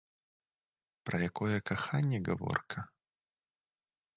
[1.09, 2.79] Пра якое каханне гаворка?